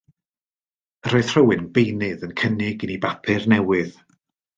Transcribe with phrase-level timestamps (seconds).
[1.09, 3.93] Yr oedd rhywun beunydd yn cynnig i ni bapur newydd.